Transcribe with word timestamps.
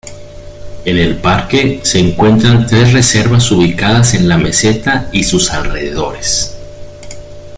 En 0.83 0.97
el 0.97 1.17
parque 1.17 1.81
se 1.83 1.99
encuentran 1.99 2.65
tres 2.65 2.91
reservas 2.91 3.51
ubicadas 3.51 4.15
en 4.15 4.27
la 4.27 4.39
meseta 4.39 5.07
y 5.13 5.23
sus 5.25 5.51
alrededores. 5.51 6.57